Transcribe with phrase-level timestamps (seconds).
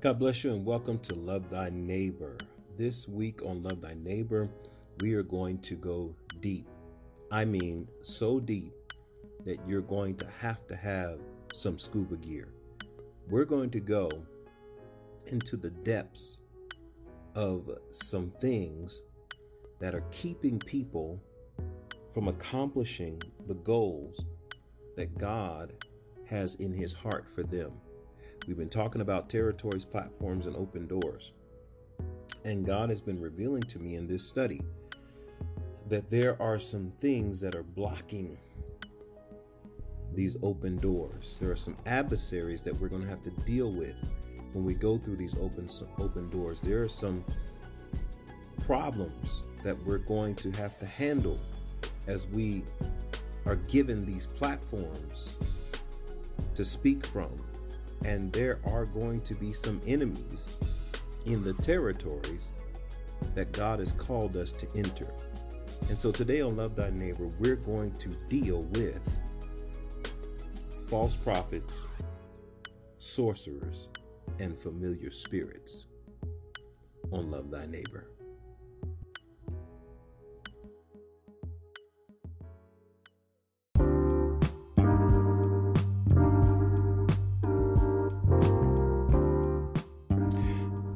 [0.00, 2.36] God bless you and welcome to Love Thy Neighbor.
[2.76, 4.48] This week on Love Thy Neighbor,
[5.00, 6.68] we are going to go deep.
[7.32, 8.72] I mean, so deep
[9.44, 11.18] that you're going to have to have
[11.52, 12.46] some scuba gear.
[13.28, 14.08] We're going to go
[15.26, 16.36] into the depths
[17.34, 19.00] of some things
[19.80, 21.20] that are keeping people
[22.14, 24.24] from accomplishing the goals
[24.96, 25.72] that God
[26.24, 27.72] has in his heart for them.
[28.48, 31.32] We've been talking about territories, platforms, and open doors.
[32.46, 34.62] And God has been revealing to me in this study
[35.90, 38.38] that there are some things that are blocking
[40.14, 41.36] these open doors.
[41.38, 43.96] There are some adversaries that we're going to have to deal with
[44.54, 46.62] when we go through these open open doors.
[46.62, 47.22] There are some
[48.64, 51.38] problems that we're going to have to handle
[52.06, 52.64] as we
[53.44, 55.36] are given these platforms
[56.54, 57.30] to speak from.
[58.04, 60.48] And there are going to be some enemies
[61.26, 62.52] in the territories
[63.34, 65.08] that God has called us to enter.
[65.88, 69.16] And so today on Love Thy Neighbor, we're going to deal with
[70.88, 71.80] false prophets,
[72.98, 73.88] sorcerers,
[74.38, 75.86] and familiar spirits
[77.10, 78.08] on Love Thy Neighbor.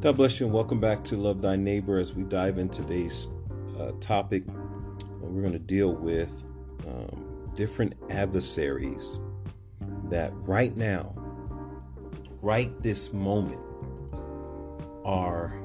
[0.03, 3.29] God bless you and welcome back to Love Thy Neighbor as we dive into today's
[3.79, 4.43] uh, topic.
[5.21, 6.29] We're going to deal with
[6.89, 9.21] um, different adversaries
[10.11, 11.15] that right now,
[12.41, 13.61] right this moment,
[15.05, 15.57] are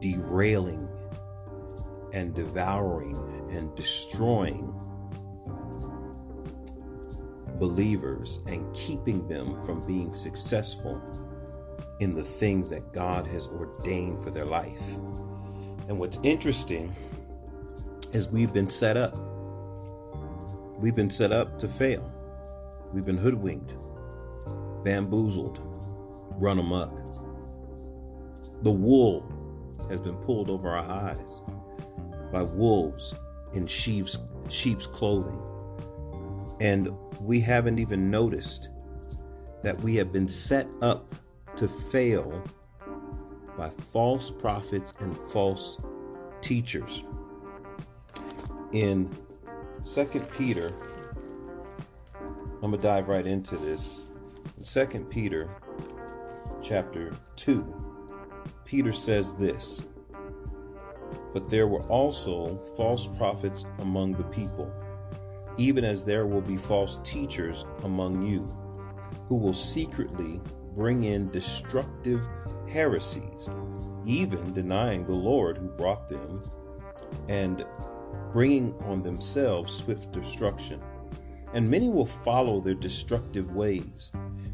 [0.00, 0.88] derailing
[2.14, 3.18] and devouring
[3.50, 4.72] and destroying
[7.58, 10.98] believers and keeping them from being successful
[12.00, 14.94] in the things that God has ordained for their life.
[15.88, 16.94] And what's interesting
[18.12, 19.16] is we've been set up.
[20.78, 22.12] We've been set up to fail.
[22.92, 23.72] We've been hoodwinked,
[24.84, 25.58] bamboozled,
[26.38, 26.92] run amok.
[28.62, 29.26] The wool
[29.90, 31.40] has been pulled over our eyes
[32.32, 33.14] by wolves
[33.52, 34.18] in sheep's,
[34.48, 35.40] sheep's clothing.
[36.60, 36.90] And
[37.20, 38.68] we haven't even noticed
[39.62, 41.14] that we have been set up
[41.58, 42.40] to fail
[43.56, 45.78] by false prophets and false
[46.40, 47.02] teachers.
[48.70, 49.10] In
[49.84, 50.04] 2
[50.36, 50.72] Peter,
[52.62, 54.04] I'm going to dive right into this.
[54.56, 55.50] In 2 Peter
[56.62, 57.74] chapter 2,
[58.64, 59.82] Peter says this
[61.32, 64.72] But there were also false prophets among the people,
[65.56, 68.46] even as there will be false teachers among you,
[69.26, 70.40] who will secretly
[70.74, 72.26] bring in destructive
[72.68, 73.50] heresies,
[74.04, 76.42] even denying the Lord who brought them
[77.28, 77.64] and
[78.32, 80.80] bringing on themselves swift destruction.
[81.54, 84.10] And many will follow their destructive ways,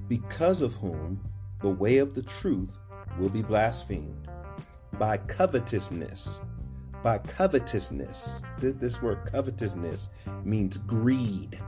[0.09, 1.21] because of whom
[1.61, 2.79] the way of the truth
[3.19, 4.29] will be blasphemed.
[4.99, 6.41] By covetousness,
[7.03, 10.09] by covetousness, this word covetousness
[10.45, 11.61] means greed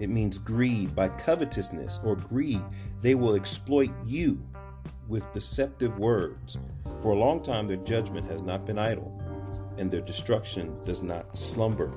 [0.00, 0.94] it means greed.
[0.94, 2.62] By covetousness or greed,
[3.00, 4.42] they will exploit you
[5.08, 6.58] with deceptive words.
[7.00, 9.12] For a long time, their judgment has not been idle,
[9.78, 11.90] and their destruction does not slumber.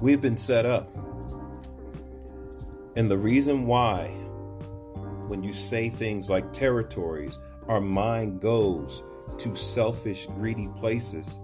[0.00, 0.88] We've been set up.
[2.96, 4.08] And the reason why,
[5.28, 9.02] when you say things like territories, our mind goes
[9.38, 11.38] to selfish, greedy places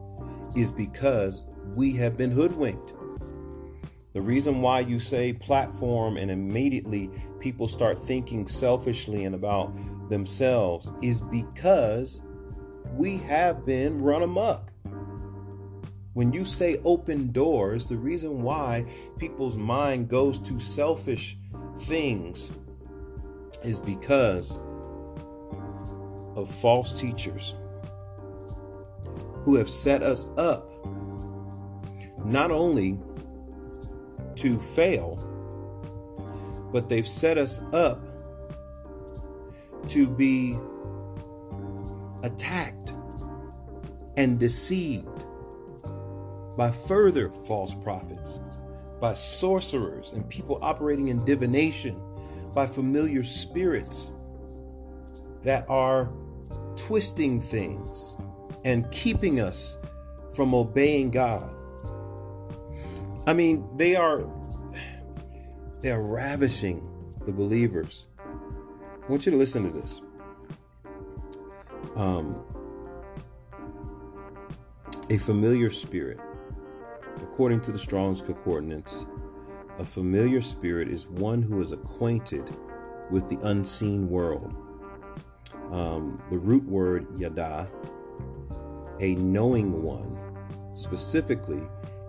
[0.57, 1.43] is because
[1.75, 2.93] we have been hoodwinked.
[4.17, 9.77] The reason why you say platform and immediately people start thinking selfishly and about
[10.09, 12.23] themselves is because
[12.95, 14.73] we have been run amok.
[16.15, 18.87] When you say open doors, the reason why
[19.19, 21.37] people's mind goes to selfish
[21.81, 22.51] things
[23.65, 24.59] is because
[26.37, 27.55] of false teachers
[29.45, 30.73] who have set us up
[32.25, 32.99] not only
[34.37, 35.17] to fail,
[36.73, 38.01] but they've set us up
[39.89, 40.59] to be
[42.23, 42.95] attacked
[44.17, 45.25] and deceived
[46.57, 48.41] by further false prophets,
[49.01, 52.01] by sorcerers and people operating in divination,
[52.55, 54.11] by familiar spirits
[55.43, 56.11] that are
[56.77, 58.17] twisting things
[58.65, 59.77] and keeping us
[60.35, 61.56] from obeying God.
[63.27, 64.25] I mean, they are
[65.81, 66.89] they are ravishing
[67.25, 68.07] the believers
[69.07, 70.01] I want you to listen to this.
[71.95, 72.43] Um,
[75.11, 76.19] a familiar spirit,
[77.19, 79.07] according to the Strong's Concordance,
[79.79, 82.51] a familiar spirit is one who is acquainted
[83.09, 84.57] with the unseen world.
[85.71, 87.69] Um, the root word yada,
[88.99, 90.19] a knowing one,
[90.75, 91.63] specifically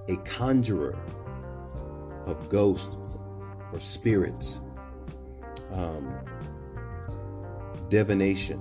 [0.07, 0.98] a conjurer
[2.25, 2.98] of ghosts
[3.71, 4.62] or spirits.
[5.71, 6.13] Um,
[7.89, 8.59] divination.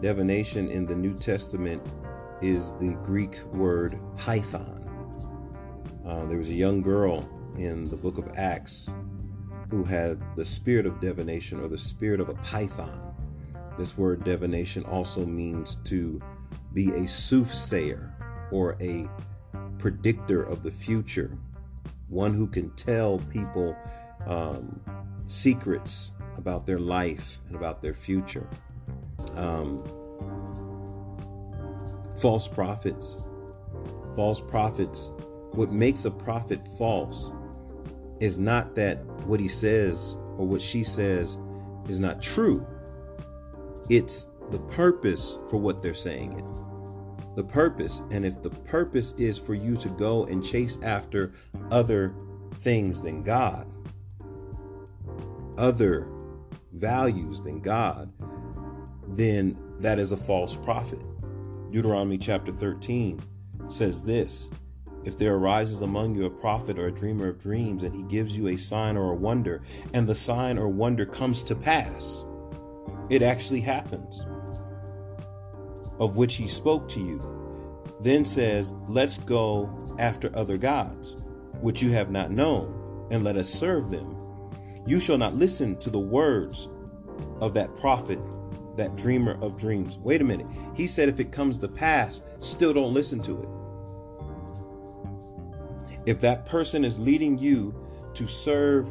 [0.00, 1.82] Divination in the New Testament
[2.40, 4.84] is the Greek word python.
[6.06, 8.90] Uh, there was a young girl in the book of Acts
[9.70, 13.14] who had the spirit of divination or the spirit of a python.
[13.76, 16.20] This word divination also means to
[16.72, 18.14] be a soothsayer
[18.50, 19.08] or a
[19.78, 21.36] predictor of the future,
[22.08, 23.76] one who can tell people
[24.26, 24.80] um,
[25.26, 28.48] secrets about their life and about their future.
[29.34, 29.84] Um,
[32.20, 33.16] false prophets.
[34.14, 35.12] False prophets.
[35.52, 37.30] What makes a prophet false
[38.20, 41.38] is not that what he says or what she says
[41.88, 42.66] is not true.
[43.88, 46.67] It's the purpose for what they're saying it.
[47.38, 48.02] The purpose.
[48.10, 51.30] And if the purpose is for you to go and chase after
[51.70, 52.12] other
[52.56, 53.64] things than God,
[55.56, 56.08] other
[56.72, 58.12] values than God,
[59.06, 61.00] then that is a false prophet.
[61.70, 63.22] Deuteronomy chapter 13
[63.68, 64.50] says this
[65.04, 68.36] If there arises among you a prophet or a dreamer of dreams, and he gives
[68.36, 69.62] you a sign or a wonder,
[69.94, 72.24] and the sign or wonder comes to pass,
[73.10, 74.26] it actually happens,
[75.98, 77.20] of which he spoke to you,
[78.00, 81.16] then says, Let's go after other gods,
[81.60, 84.16] which you have not known, and let us serve them.
[84.86, 86.68] You shall not listen to the words
[87.40, 88.18] of that prophet,
[88.76, 89.98] that dreamer of dreams.
[89.98, 90.46] Wait a minute.
[90.74, 93.48] He said, if it comes to pass, still don't listen to it.
[96.06, 97.74] If that person is leading you
[98.14, 98.90] to serve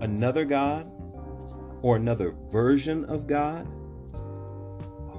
[0.00, 0.90] another God
[1.82, 3.66] or another version of God,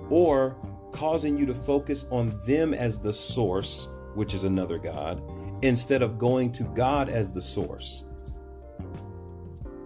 [0.10, 0.56] or
[0.98, 5.22] causing you to focus on them as the source, which is another God,
[5.62, 8.04] instead of going to God as the source.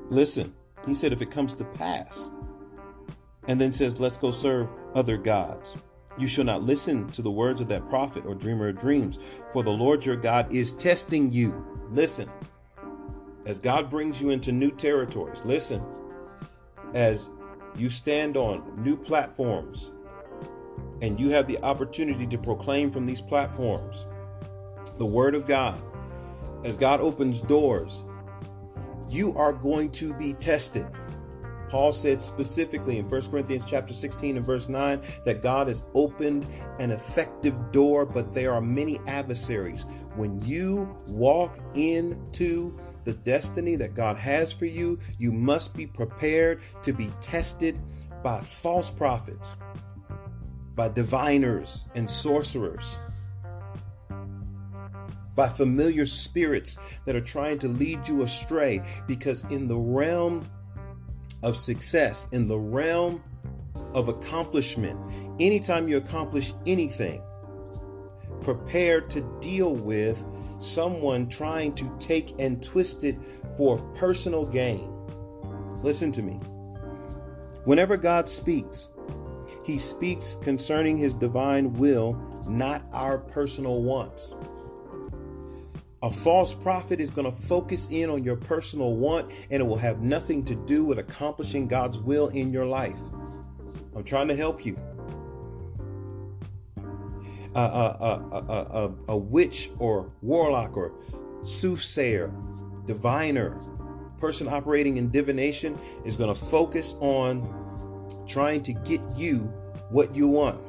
[0.10, 0.54] Listen,
[0.88, 2.32] he said, if it comes to pass,
[3.48, 5.76] and then says, let's go serve other gods.
[6.18, 9.20] You shall not listen to the words of that prophet or dreamer of dreams,
[9.52, 11.66] for the Lord your God is testing you.
[11.90, 12.30] Listen,
[13.46, 15.84] as God brings you into new territories, listen,
[16.94, 17.28] as
[17.76, 19.92] you stand on new platforms
[21.02, 24.06] and you have the opportunity to proclaim from these platforms
[24.98, 25.82] the word of God,
[26.64, 28.04] as God opens doors,
[29.10, 30.88] you are going to be tested.
[31.70, 36.46] Paul said specifically in 1 Corinthians chapter 16 and verse 9 that God has opened
[36.80, 39.86] an effective door, but there are many adversaries.
[40.16, 46.60] When you walk into the destiny that God has for you, you must be prepared
[46.84, 47.80] to be tested
[48.22, 49.56] by false prophets,
[50.76, 52.98] by diviners and sorcerers,
[55.36, 58.82] by familiar spirits that are trying to lead you astray.
[59.08, 60.46] Because in the realm
[61.44, 63.24] of success, in the realm
[63.94, 65.00] of accomplishment,
[65.40, 67.22] anytime you accomplish anything,
[68.42, 70.24] prepare to deal with
[70.60, 73.18] someone trying to take and twist it
[73.58, 74.92] for personal gain.
[75.84, 76.34] Listen to me.
[77.66, 78.90] Whenever God speaks,
[79.64, 82.14] he speaks concerning his divine will,
[82.48, 84.34] not our personal wants.
[86.04, 89.78] A false prophet is going to focus in on your personal want and it will
[89.78, 93.00] have nothing to do with accomplishing God's will in your life.
[93.96, 94.80] I'm trying to help you.
[97.54, 100.94] A, a, a, a, witch or warlock or
[101.44, 102.34] soothsayer,
[102.86, 103.60] diviner,
[104.20, 107.42] person operating in divination is going to focus on
[108.32, 109.52] trying to get you
[109.90, 110.60] what you want.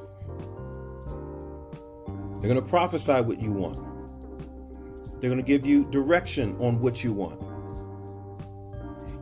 [2.40, 3.76] They're going to prophesy what you want.
[5.20, 7.40] They're going to give you direction on what you want.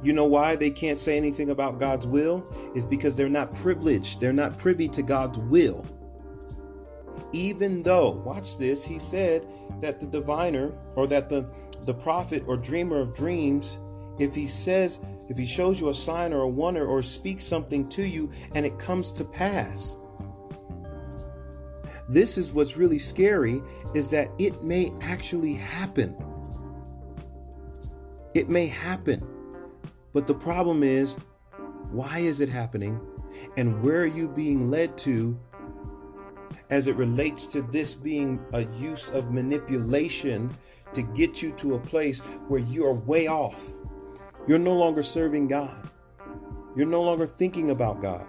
[0.02, 2.42] You know why they can't say anything about God's will?
[2.74, 4.20] Is because they're not privileged.
[4.20, 5.84] They're not privy to God's will.
[7.32, 9.46] Even though, watch this, he said
[9.82, 11.46] that the diviner or that the,
[11.82, 13.76] the prophet or dreamer of dreams,
[14.18, 14.98] if he says,
[15.30, 18.66] if he shows you a sign or a wonder or speaks something to you and
[18.66, 19.96] it comes to pass,
[22.08, 23.62] this is what's really scary
[23.94, 26.16] is that it may actually happen.
[28.34, 29.24] It may happen.
[30.12, 31.14] But the problem is
[31.92, 33.00] Why is it happening?
[33.56, 35.38] And where are you being led to
[36.70, 40.56] as it relates to this being a use of manipulation
[40.92, 42.18] to get you to a place
[42.48, 43.68] where you are way off?
[44.46, 45.90] You're no longer serving God.
[46.76, 48.26] You're no longer thinking about God.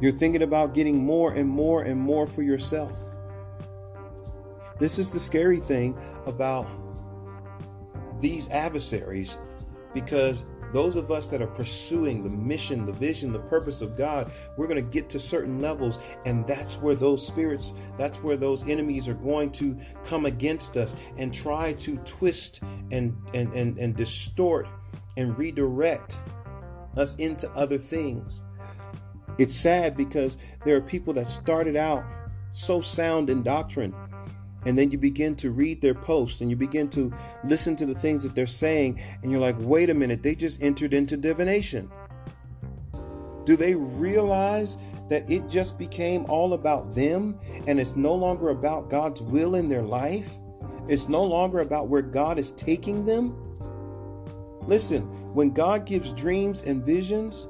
[0.00, 2.92] You're thinking about getting more and more and more for yourself.
[4.78, 5.96] This is the scary thing
[6.26, 6.68] about
[8.20, 9.38] these adversaries
[9.94, 10.44] because
[10.76, 14.66] those of us that are pursuing the mission, the vision, the purpose of God, we're
[14.66, 19.08] going to get to certain levels, and that's where those spirits, that's where those enemies
[19.08, 22.60] are going to come against us and try to twist
[22.92, 24.68] and and and, and distort
[25.16, 26.18] and redirect
[26.98, 28.44] us into other things.
[29.38, 32.04] It's sad because there are people that started out
[32.50, 33.94] so sound in doctrine
[34.66, 37.12] and then you begin to read their posts and you begin to
[37.44, 40.62] listen to the things that they're saying and you're like wait a minute they just
[40.62, 41.90] entered into divination.
[43.44, 44.76] Do they realize
[45.08, 49.68] that it just became all about them and it's no longer about God's will in
[49.68, 50.34] their life?
[50.88, 53.36] It's no longer about where God is taking them?
[54.62, 57.46] Listen when God gives dreams and visions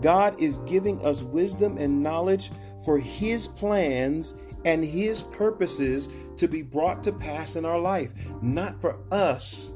[0.00, 2.50] God is giving us wisdom and knowledge
[2.84, 8.80] for his plans and His purposes to be brought to pass in our life, not
[8.80, 9.72] for us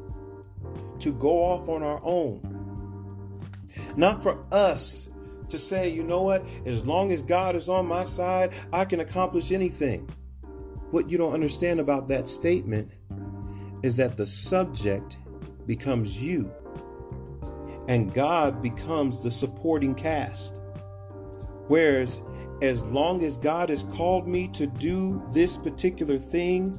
[1.00, 2.42] to go off on our own,
[3.97, 5.09] not for us
[5.49, 9.00] to say, you know what, as long as God is on my side, I can
[9.00, 10.09] accomplish anything.
[10.90, 12.90] What you don't understand about that statement
[13.83, 15.18] is that the subject
[15.66, 16.50] becomes you,
[17.88, 20.61] and God becomes the supporting cast.
[21.68, 22.23] Whereas
[22.62, 26.79] as long as God has called me to do this particular thing,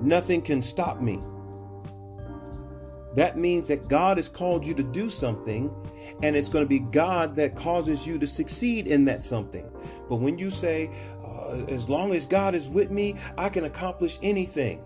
[0.00, 1.20] nothing can stop me.
[3.14, 5.72] That means that God has called you to do something,
[6.22, 9.70] and it's going to be God that causes you to succeed in that something.
[10.08, 10.90] But when you say,
[11.24, 14.82] uh, "As long as God is with me, I can accomplish anything,"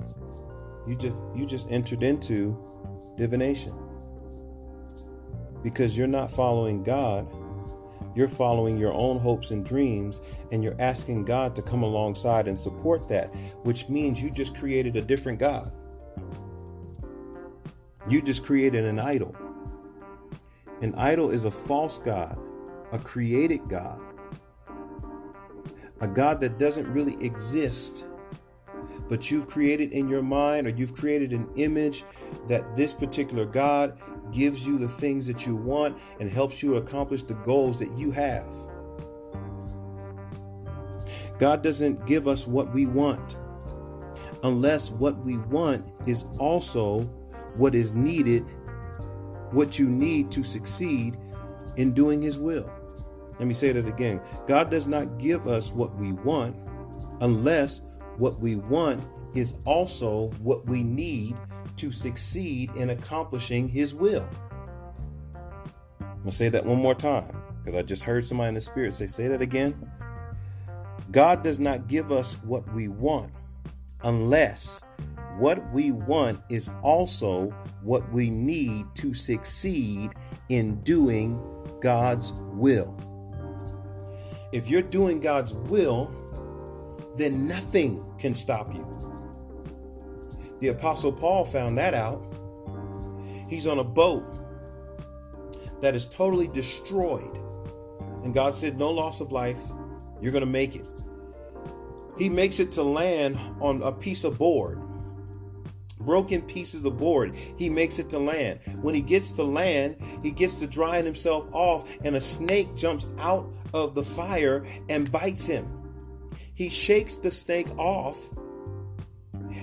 [0.86, 2.56] you just you just entered into
[3.16, 3.72] divination
[5.62, 7.26] because you're not following God
[8.18, 10.20] you're following your own hopes and dreams,
[10.50, 13.32] and you're asking God to come alongside and support that,
[13.62, 15.70] which means you just created a different God.
[18.08, 19.36] You just created an idol.
[20.82, 22.36] An idol is a false God,
[22.90, 24.00] a created God,
[26.00, 28.04] a God that doesn't really exist
[29.08, 32.04] but you've created in your mind or you've created an image
[32.46, 33.98] that this particular God
[34.32, 38.10] gives you the things that you want and helps you accomplish the goals that you
[38.10, 38.46] have.
[41.38, 43.36] God doesn't give us what we want
[44.42, 47.02] unless what we want is also
[47.56, 48.44] what is needed,
[49.50, 51.16] what you need to succeed
[51.76, 52.70] in doing His will.
[53.38, 54.20] Let me say that again.
[54.46, 56.56] God does not give us what we want
[57.20, 57.82] unless
[58.16, 59.02] what we want
[59.34, 61.36] is also what we need
[61.78, 64.28] to succeed in accomplishing His will.
[66.00, 68.60] I'm going to say that one more time because I just heard somebody in the
[68.60, 69.90] spirit say, Say that again.
[71.10, 73.32] God does not give us what we want
[74.02, 74.82] unless
[75.38, 77.50] what we want is also
[77.82, 80.12] what we need to succeed
[80.48, 81.40] in doing
[81.80, 82.96] God's will.
[84.52, 86.12] If you're doing God's will,
[87.16, 89.07] then nothing can stop you.
[90.60, 92.22] The Apostle Paul found that out.
[93.48, 94.26] He's on a boat
[95.80, 97.38] that is totally destroyed.
[98.24, 99.60] And God said, No loss of life.
[100.20, 100.86] You're going to make it.
[102.18, 104.82] He makes it to land on a piece of board,
[106.00, 107.36] broken pieces of board.
[107.56, 108.58] He makes it to land.
[108.82, 113.06] When he gets to land, he gets to drying himself off, and a snake jumps
[113.18, 115.72] out of the fire and bites him.
[116.54, 118.18] He shakes the snake off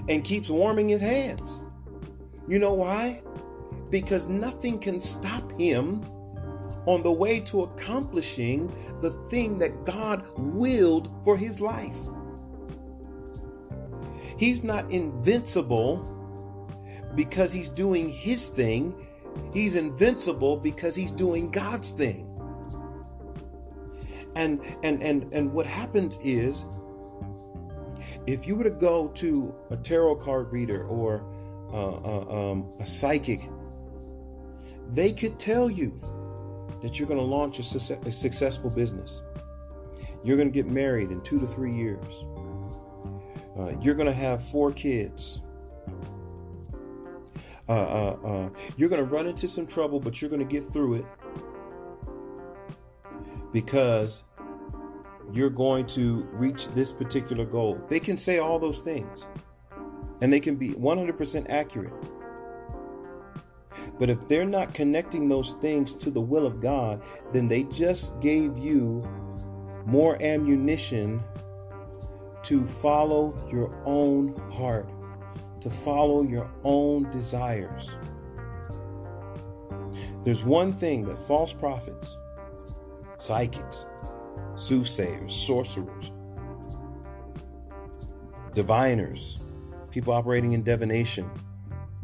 [0.09, 1.61] and keeps warming his hands.
[2.47, 3.21] You know why?
[3.89, 6.03] Because nothing can stop him
[6.85, 11.97] on the way to accomplishing the thing that God willed for his life.
[14.37, 16.11] He's not invincible
[17.15, 18.93] because he's doing his thing.
[19.53, 22.31] He's invincible because he's doing God's thing.
[24.35, 26.65] And and and and what happens is
[28.27, 31.25] if you were to go to a tarot card reader or
[31.71, 33.49] uh, uh, um, a psychic,
[34.91, 35.95] they could tell you
[36.81, 39.21] that you're going to launch a, su- a successful business.
[40.23, 42.05] You're going to get married in two to three years.
[43.57, 45.41] Uh, you're going to have four kids.
[47.67, 50.71] uh, uh, uh, you're going to run into some trouble, but you're going to get
[50.71, 51.05] through it
[53.51, 54.23] because
[55.33, 57.79] you're going to reach this particular goal.
[57.89, 59.25] They can say all those things
[60.21, 61.93] and they can be 100% accurate.
[63.99, 68.19] But if they're not connecting those things to the will of God, then they just
[68.19, 69.07] gave you
[69.85, 71.23] more ammunition
[72.43, 74.89] to follow your own heart,
[75.61, 77.89] to follow your own desires.
[80.23, 82.17] There's one thing that false prophets,
[83.17, 83.85] psychics,
[84.55, 86.11] soothsayers, sorcerers,
[88.53, 89.37] diviners,
[89.91, 91.29] people operating in divination,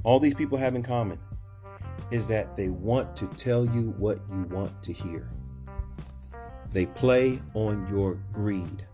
[0.04, 1.20] all these people have in common
[2.12, 5.30] is that they want to tell you what you want to hear.
[6.74, 8.86] They play on your greed,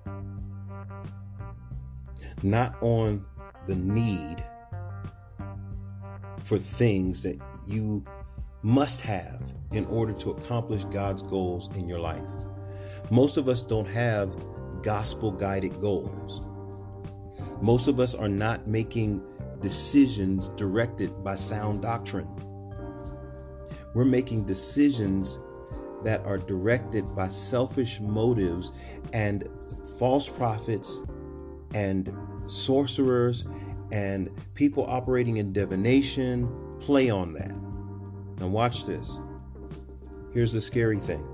[2.44, 3.26] not on
[3.68, 4.44] the need
[6.44, 8.06] for things that you
[8.62, 12.24] must have in order to accomplish God's goals in your life.
[13.10, 14.36] Most of us don't have
[14.82, 16.46] gospel guided goals.
[17.62, 19.24] Most of us are not making
[19.62, 22.28] decisions directed by sound doctrine.
[23.94, 25.40] We're making decisions
[26.04, 28.72] that are directed by selfish motives
[29.14, 29.48] and
[29.98, 31.02] false prophets
[31.74, 32.14] and
[32.48, 33.46] sorcerers
[33.92, 36.48] and people operating in divination
[36.80, 37.56] play on that.
[38.40, 39.18] Now, watch this.
[40.34, 41.26] Here's the scary thing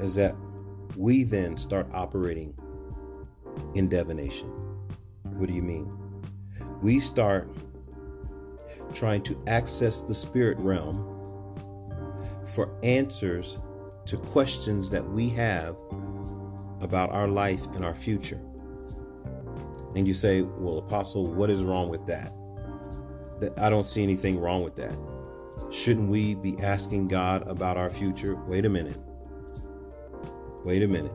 [0.00, 0.34] is that
[0.96, 2.54] we then start operating
[3.74, 4.48] in divination.
[5.34, 5.90] What do you mean?
[6.82, 7.50] We start
[8.94, 11.12] trying to access the spirit realm
[12.44, 13.58] for answers
[14.06, 15.76] to questions that we have
[16.80, 18.40] about our life and our future.
[19.94, 22.32] And you say, Well, Apostle, what is wrong with that?
[23.40, 24.96] That I don't see anything wrong with that.
[25.70, 28.36] Shouldn't we be asking God about our future?
[28.46, 29.00] Wait a minute.
[30.66, 31.12] Wait a minute.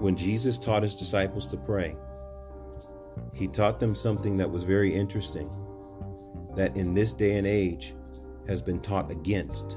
[0.00, 1.94] When Jesus taught his disciples to pray,
[3.32, 5.48] he taught them something that was very interesting
[6.56, 7.94] that in this day and age
[8.48, 9.76] has been taught against.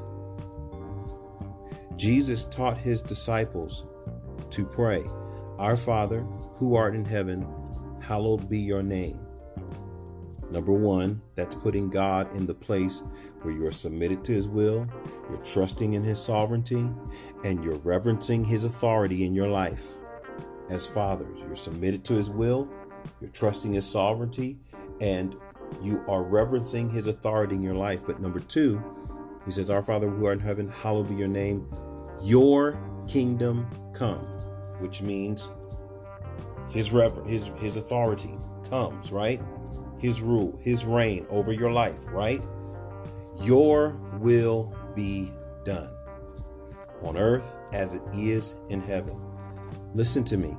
[1.95, 3.83] Jesus taught his disciples
[4.49, 5.03] to pray,
[5.59, 6.21] Our Father,
[6.55, 7.47] who art in heaven,
[7.99, 9.19] hallowed be your name.
[10.51, 13.01] Number one, that's putting God in the place
[13.41, 14.85] where you are submitted to his will,
[15.29, 16.89] you're trusting in his sovereignty,
[17.45, 19.93] and you're reverencing his authority in your life.
[20.69, 22.67] As fathers, you're submitted to his will,
[23.21, 24.59] you're trusting his sovereignty,
[24.99, 25.35] and
[25.81, 28.01] you are reverencing his authority in your life.
[28.05, 28.83] But number two,
[29.45, 31.65] he says, Our Father who art in heaven, hallowed be your name.
[32.21, 34.25] Your kingdom come,
[34.79, 35.49] which means
[36.69, 38.33] his rever- his his authority
[38.69, 39.41] comes, right?
[40.01, 42.41] His rule, his reign over your life, right?
[43.41, 45.31] Your will be
[45.63, 45.89] done
[47.03, 49.19] on earth as it is in heaven.
[49.93, 50.57] Listen to me.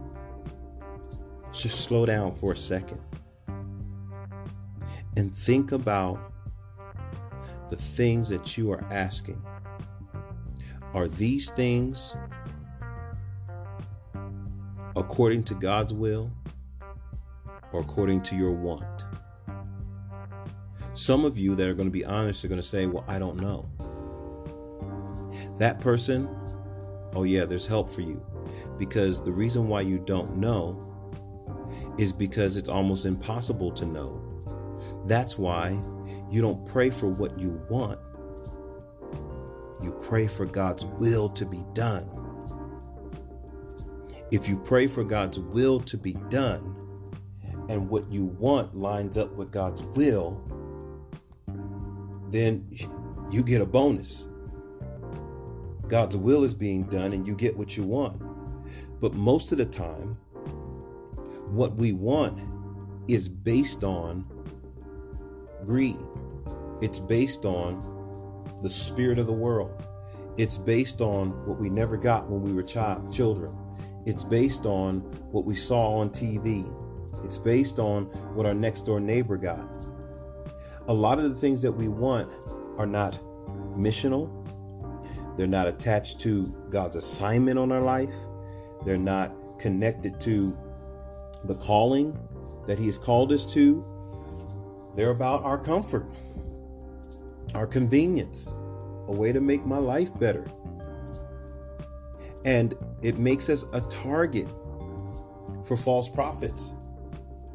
[1.52, 3.00] Just slow down for a second
[5.16, 6.32] and think about
[7.70, 9.42] the things that you are asking.
[10.94, 12.14] Are these things
[14.94, 16.30] according to God's will
[17.72, 19.04] or according to your want?
[20.94, 23.18] Some of you that are going to be honest are going to say, Well, I
[23.18, 23.68] don't know.
[25.58, 26.28] That person,
[27.14, 28.24] oh, yeah, there's help for you.
[28.78, 30.88] Because the reason why you don't know
[31.98, 34.20] is because it's almost impossible to know.
[35.06, 35.78] That's why
[36.30, 37.98] you don't pray for what you want,
[39.82, 42.08] you pray for God's will to be done.
[44.30, 46.76] If you pray for God's will to be done
[47.68, 50.42] and what you want lines up with God's will,
[52.32, 52.66] then
[53.30, 54.26] you get a bonus.
[55.86, 58.20] God's will is being done and you get what you want.
[59.00, 60.16] But most of the time,
[61.50, 62.38] what we want
[63.08, 64.24] is based on
[65.66, 65.96] greed.
[66.80, 69.86] It's based on the spirit of the world.
[70.38, 73.54] It's based on what we never got when we were child, children.
[74.06, 76.66] It's based on what we saw on TV.
[77.24, 79.91] It's based on what our next door neighbor got.
[80.88, 82.30] A lot of the things that we want
[82.78, 83.20] are not
[83.74, 84.30] missional.
[85.36, 88.14] They're not attached to God's assignment on our life.
[88.84, 90.56] They're not connected to
[91.44, 92.18] the calling
[92.66, 93.84] that He has called us to.
[94.96, 96.06] They're about our comfort,
[97.54, 98.52] our convenience,
[99.06, 100.44] a way to make my life better.
[102.44, 104.48] And it makes us a target
[105.64, 106.72] for false prophets,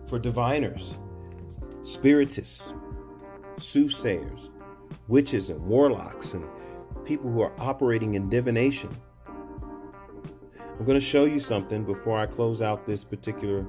[0.07, 0.95] for diviners,
[1.83, 2.73] spiritists,
[3.59, 4.49] soothsayers,
[5.07, 6.45] witches, and warlocks, and
[7.05, 8.89] people who are operating in divination.
[9.27, 13.65] I'm going to show you something before I close out this particular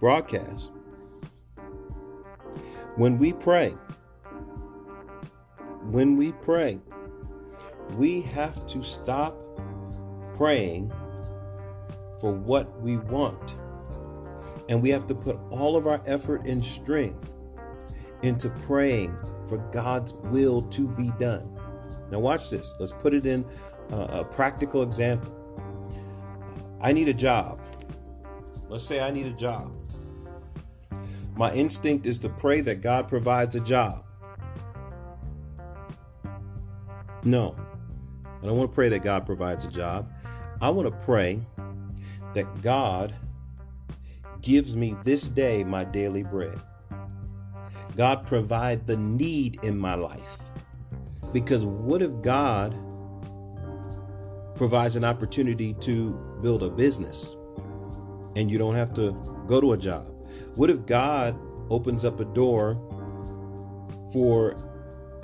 [0.00, 0.72] broadcast.
[2.96, 3.70] When we pray,
[5.90, 6.78] when we pray,
[7.96, 9.36] we have to stop
[10.34, 10.92] praying
[12.20, 13.56] for what we want.
[14.68, 17.34] And we have to put all of our effort and strength
[18.22, 19.16] into praying
[19.48, 21.48] for God's will to be done.
[22.10, 22.74] Now, watch this.
[22.78, 23.44] Let's put it in
[23.90, 25.34] a practical example.
[26.80, 27.60] I need a job.
[28.68, 29.72] Let's say I need a job.
[31.34, 34.04] My instinct is to pray that God provides a job.
[37.24, 37.56] No,
[38.42, 40.12] I don't want to pray that God provides a job.
[40.60, 41.40] I want to pray
[42.34, 43.14] that God
[44.40, 46.60] gives me this day my daily bread.
[47.96, 50.38] God provide the need in my life.
[51.32, 52.78] Because what if God
[54.56, 57.36] provides an opportunity to build a business
[58.36, 59.12] and you don't have to
[59.46, 60.08] go to a job?
[60.54, 61.38] What if God
[61.70, 62.74] opens up a door
[64.12, 64.56] for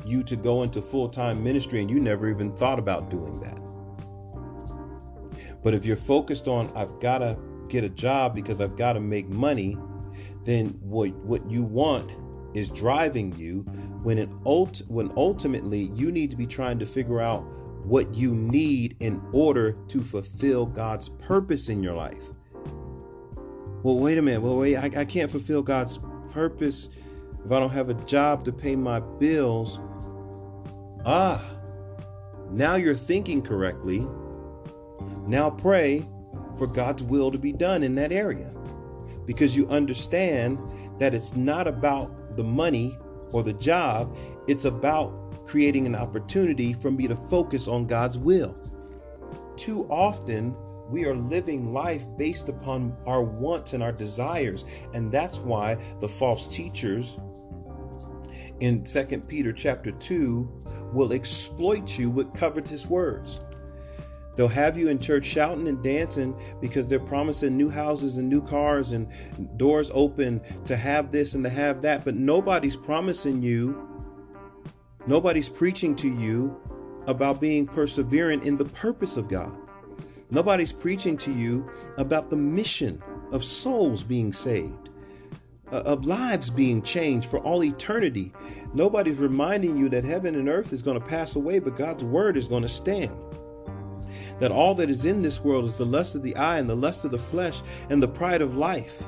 [0.04, 3.58] you to go into full time ministry and you never even thought about doing that?
[5.62, 7.36] But if you're focused on, I've got to
[7.68, 9.76] get a job because I've got to make money,
[10.44, 12.12] then what, what you want
[12.54, 13.60] is driving you
[14.02, 17.42] when ult- when ultimately you need to be trying to figure out
[17.84, 22.24] what you need in order to fulfill God's purpose in your life.
[23.82, 24.42] Well, wait a minute.
[24.42, 26.00] Well, wait, I, I can't fulfill God's
[26.32, 26.88] purpose
[27.44, 29.78] if I don't have a job to pay my bills.
[31.06, 31.42] Ah,
[32.50, 34.06] now you're thinking correctly.
[35.26, 36.06] Now pray
[36.58, 38.52] for God's will to be done in that area
[39.26, 40.58] because you understand
[40.98, 42.96] that it's not about the money
[43.32, 48.54] or the job, it's about creating an opportunity for me to focus on God's will.
[49.56, 50.54] Too often,
[50.88, 56.08] we are living life based upon our wants and our desires, and that's why the
[56.08, 57.18] false teachers
[58.60, 63.40] in 2 Peter chapter 2 will exploit you with covetous words.
[64.38, 68.40] They'll have you in church shouting and dancing because they're promising new houses and new
[68.40, 69.08] cars and
[69.58, 72.04] doors open to have this and to have that.
[72.04, 74.06] But nobody's promising you,
[75.08, 76.56] nobody's preaching to you
[77.08, 79.58] about being perseverant in the purpose of God.
[80.30, 84.90] Nobody's preaching to you about the mission of souls being saved,
[85.72, 88.32] uh, of lives being changed for all eternity.
[88.72, 92.36] Nobody's reminding you that heaven and earth is going to pass away, but God's word
[92.36, 93.18] is going to stand
[94.40, 96.76] that all that is in this world is the lust of the eye and the
[96.76, 99.02] lust of the flesh and the pride of life.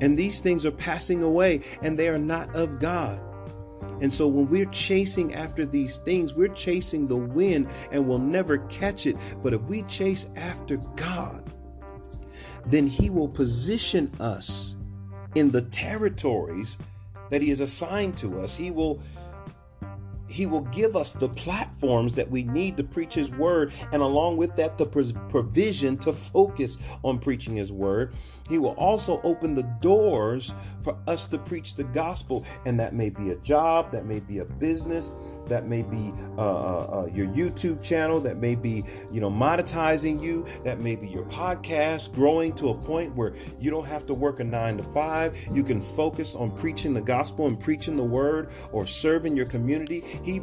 [0.00, 3.20] And these things are passing away and they are not of God.
[4.00, 8.58] And so when we're chasing after these things, we're chasing the wind and we'll never
[8.58, 9.16] catch it.
[9.42, 11.50] But if we chase after God,
[12.66, 14.76] then He will position us
[15.34, 16.76] in the territories
[17.30, 18.54] that He has assigned to us.
[18.54, 19.00] He will
[20.28, 24.36] he will give us the platforms that we need to preach His word, and along
[24.36, 28.14] with that, the provision to focus on preaching His word.
[28.48, 33.10] He will also open the doors for us to preach the gospel, and that may
[33.10, 35.12] be a job, that may be a business,
[35.48, 40.22] that may be uh, uh, uh, your YouTube channel, that may be you know monetizing
[40.22, 44.14] you, that may be your podcast growing to a point where you don't have to
[44.14, 45.36] work a nine to five.
[45.52, 50.02] You can focus on preaching the gospel and preaching the word, or serving your community.
[50.24, 50.40] He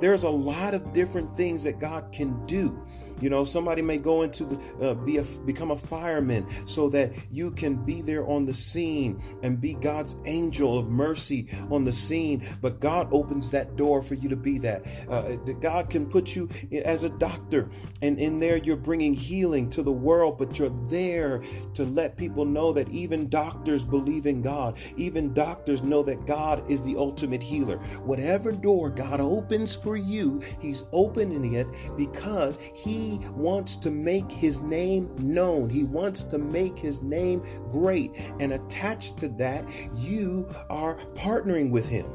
[0.00, 2.84] there's a lot of different things that God can do.
[3.20, 7.12] You know, somebody may go into the uh, be a become a fireman so that
[7.30, 11.92] you can be there on the scene and be God's angel of mercy on the
[11.92, 12.42] scene.
[12.60, 14.84] But God opens that door for you to be that.
[15.08, 16.48] Uh, God can put you
[16.84, 17.70] as a doctor,
[18.02, 20.38] and in there you're bringing healing to the world.
[20.38, 21.42] But you're there
[21.74, 24.78] to let people know that even doctors believe in God.
[24.96, 27.78] Even doctors know that God is the ultimate healer.
[28.04, 34.60] Whatever door God opens for you, He's opening it because He wants to make his
[34.60, 35.68] name known.
[35.68, 38.12] He wants to make his name great.
[38.40, 39.64] And attached to that,
[39.96, 42.10] you are partnering with him.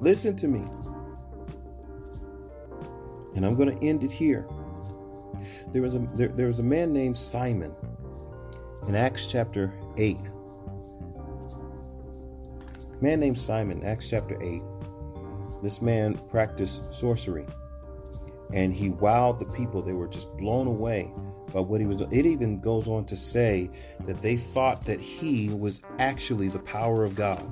[0.00, 0.64] Listen to me.
[3.36, 4.46] And I'm going to end it here.
[5.72, 7.74] There was a there, there was a man named Simon
[8.86, 10.20] in Acts chapter 8.
[13.00, 14.62] A man named Simon, Acts chapter 8.
[15.62, 17.46] This man practiced sorcery
[18.54, 19.82] and he wowed the people.
[19.82, 21.12] They were just blown away
[21.52, 22.12] by what he was doing.
[22.12, 23.68] It even goes on to say
[24.00, 27.44] that they thought that he was actually the power of God.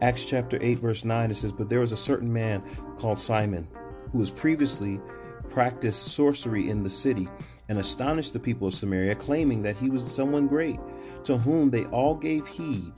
[0.00, 2.62] Acts chapter 8, verse 9, it says, But there was a certain man
[2.98, 3.66] called Simon,
[4.12, 5.00] who was previously
[5.50, 7.28] practiced sorcery in the city
[7.68, 10.78] and astonished the people of Samaria, claiming that he was someone great,
[11.24, 12.92] to whom they all gave heed,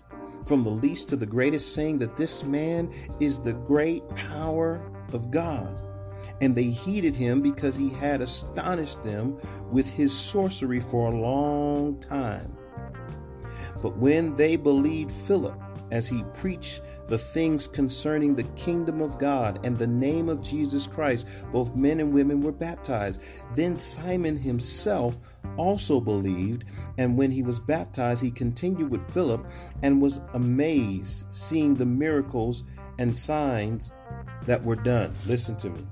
[0.45, 4.83] from the least to the greatest, saying that this man is the great power
[5.15, 5.83] of God.
[6.41, 9.39] And they heeded him because he had astonished them
[9.71, 12.57] with his sorcery for a long time.
[13.83, 19.65] But when they believed Philip, as he preached the things concerning the kingdom of God
[19.65, 23.23] and the name of Jesus Christ, both men and women were baptized.
[23.55, 25.19] Then Simon himself
[25.57, 26.65] also believed,
[26.99, 29.47] and when he was baptized, he continued with Philip
[29.83, 32.65] and was amazed seeing the miracles
[32.99, 33.93] and signs
[34.47, 35.13] that were done.
[35.27, 35.87] Listen to me.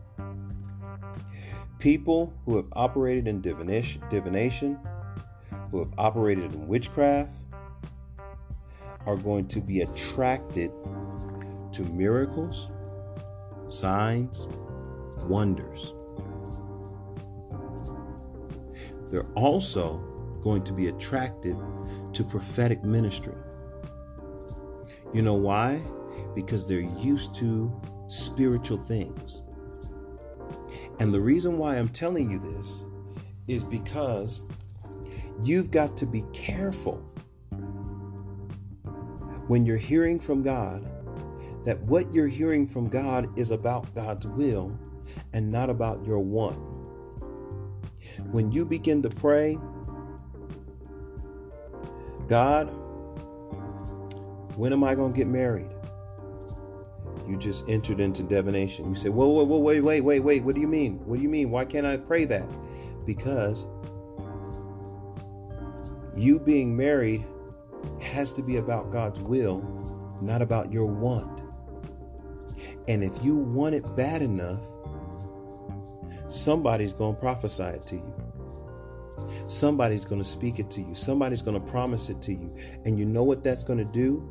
[1.78, 4.78] People who have operated in divination,
[5.70, 7.32] who have operated in witchcraft,
[9.06, 10.70] are going to be attracted
[11.72, 12.68] to miracles,
[13.68, 14.48] signs,
[15.24, 15.92] wonders.
[19.08, 19.98] They're also
[20.42, 21.56] going to be attracted
[22.12, 23.34] to prophetic ministry.
[25.12, 25.80] You know why?
[26.34, 27.70] Because they're used to
[28.08, 29.42] spiritual things.
[30.98, 32.84] And the reason why I'm telling you this
[33.48, 34.40] is because
[35.42, 37.02] you've got to be careful
[39.48, 40.84] when you're hearing from God,
[41.64, 44.76] that what you're hearing from God is about God's will
[45.32, 46.58] and not about your want.
[48.30, 49.58] When you begin to pray,
[52.28, 52.64] God,
[54.56, 55.70] when am I going to get married?
[57.28, 58.88] You just entered into divination.
[58.88, 60.42] You say, whoa, whoa, whoa, wait, wait, wait, wait.
[60.44, 61.00] What do you mean?
[61.06, 61.50] What do you mean?
[61.50, 62.48] Why can't I pray that?
[63.04, 63.66] Because
[66.16, 67.24] you being married
[68.00, 69.60] has to be about God's will,
[70.22, 71.42] not about your want.
[72.88, 74.62] And if you want it bad enough,
[76.28, 78.14] somebody's going to prophesy it to you.
[79.46, 80.94] Somebody's going to speak it to you.
[80.94, 82.54] Somebody's going to promise it to you.
[82.84, 84.28] And you know what that's going to do?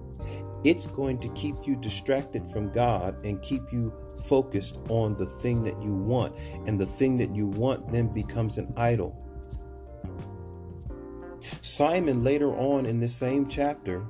[0.65, 3.93] It's going to keep you distracted from God and keep you
[4.25, 6.35] focused on the thing that you want.
[6.65, 9.15] And the thing that you want then becomes an idol.
[11.61, 14.03] Simon, later on in this same chapter,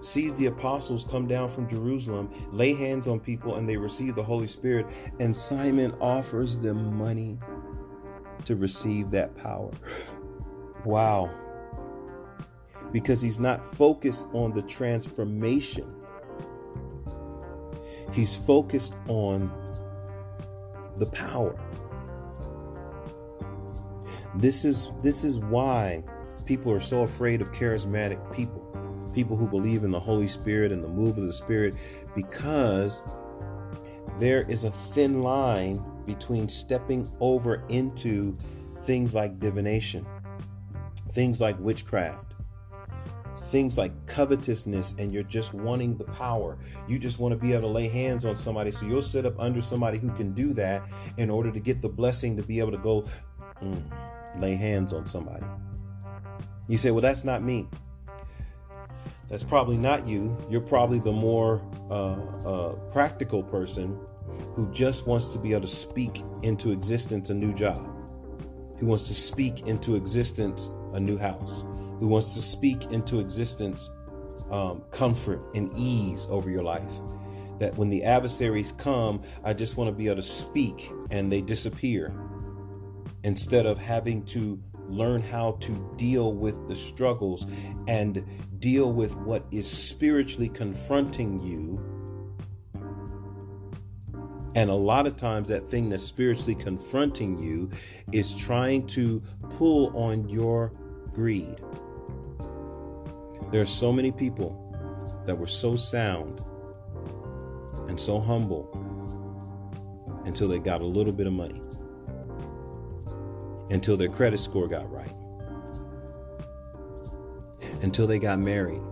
[0.00, 4.22] sees the apostles come down from Jerusalem, lay hands on people, and they receive the
[4.22, 4.86] Holy Spirit.
[5.20, 7.38] And Simon offers them money
[8.46, 9.70] to receive that power.
[10.86, 11.30] Wow.
[12.92, 15.92] Because he's not focused on the transformation,
[18.12, 19.50] he's focused on
[20.96, 21.58] the power.
[24.34, 26.04] This is this is why
[26.44, 28.60] people are so afraid of charismatic people,
[29.14, 31.74] people who believe in the Holy Spirit and the move of the Spirit,
[32.14, 33.00] because
[34.18, 38.34] there is a thin line between stepping over into
[38.82, 40.06] things like divination,
[41.12, 42.31] things like witchcraft,
[43.50, 46.58] things like covetousness, and you're just wanting the power.
[46.88, 48.70] You just want to be able to lay hands on somebody.
[48.70, 50.82] So you'll sit up under somebody who can do that
[51.16, 53.04] in order to get the blessing to be able to go
[53.62, 53.82] mm,
[54.38, 55.44] lay hands on somebody.
[56.68, 57.68] You say, well, that's not me.
[59.28, 60.36] That's probably not you.
[60.50, 62.14] You're probably the more uh,
[62.48, 63.98] uh, practical person
[64.54, 67.86] who just wants to be able to speak into existence a new job,
[68.78, 71.64] who wants to speak into existence a new house,
[72.02, 73.88] who wants to speak into existence
[74.50, 76.92] um, comfort and ease over your life.
[77.60, 81.40] That when the adversaries come, I just want to be able to speak and they
[81.40, 82.12] disappear
[83.22, 87.46] instead of having to learn how to deal with the struggles
[87.86, 88.26] and
[88.58, 91.80] deal with what is spiritually confronting you.
[94.56, 97.70] And a lot of times, that thing that's spiritually confronting you
[98.10, 100.72] is trying to pull on your
[101.14, 101.60] greed.
[103.52, 104.58] There are so many people
[105.26, 106.42] that were so sound
[107.88, 108.68] and so humble
[110.24, 111.60] until they got a little bit of money
[113.72, 115.14] until their credit score got right,
[117.80, 118.82] until they got married.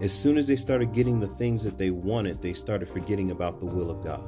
[0.00, 3.58] As soon as they started getting the things that they wanted, they started forgetting about
[3.58, 4.24] the will of God.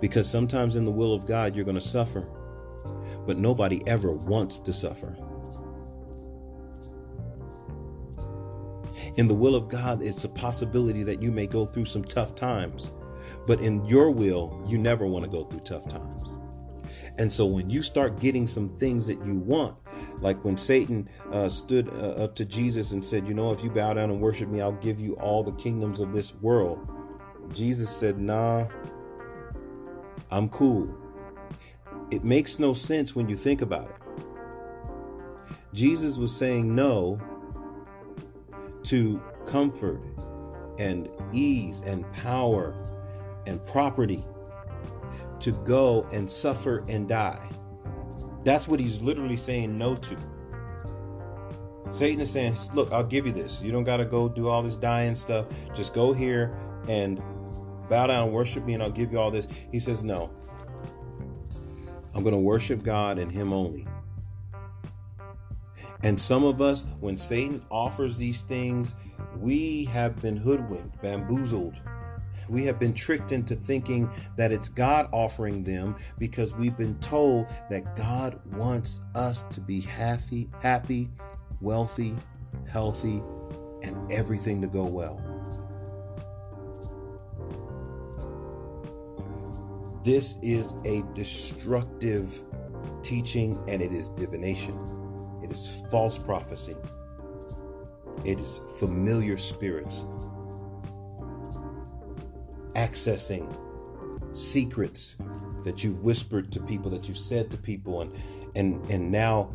[0.00, 2.28] Because sometimes in the will of God, you're going to suffer,
[3.26, 5.16] but nobody ever wants to suffer.
[9.16, 12.34] In the will of God, it's a possibility that you may go through some tough
[12.34, 12.92] times,
[13.46, 16.36] but in your will, you never want to go through tough times.
[17.18, 19.76] And so when you start getting some things that you want,
[20.20, 23.70] Like when Satan uh, stood uh, up to Jesus and said, You know, if you
[23.70, 26.86] bow down and worship me, I'll give you all the kingdoms of this world.
[27.52, 28.66] Jesus said, Nah,
[30.30, 30.94] I'm cool.
[32.10, 33.96] It makes no sense when you think about it.
[35.72, 37.20] Jesus was saying no
[38.84, 40.00] to comfort
[40.78, 42.74] and ease and power
[43.46, 44.24] and property
[45.40, 47.50] to go and suffer and die.
[48.42, 50.16] That's what he's literally saying no to.
[51.90, 53.60] Satan is saying, Look, I'll give you this.
[53.60, 55.46] You don't got to go do all this dying stuff.
[55.74, 56.56] Just go here
[56.88, 57.20] and
[57.88, 59.48] bow down, and worship me, and I'll give you all this.
[59.72, 60.30] He says, No.
[62.14, 63.86] I'm going to worship God and Him only.
[66.02, 68.94] And some of us, when Satan offers these things,
[69.38, 71.80] we have been hoodwinked, bamboozled.
[72.48, 77.46] We have been tricked into thinking that it's God offering them because we've been told
[77.68, 81.10] that God wants us to be happy, happy,
[81.60, 82.16] wealthy,
[82.66, 83.22] healthy,
[83.82, 85.22] and everything to go well.
[90.02, 92.42] This is a destructive
[93.02, 94.78] teaching and it is divination.
[95.50, 96.76] It is false prophecy.
[98.24, 100.04] It is familiar spirits
[102.74, 103.52] accessing
[104.34, 105.16] secrets
[105.64, 108.14] that you've whispered to people, that you've said to people, and
[108.54, 109.50] and and now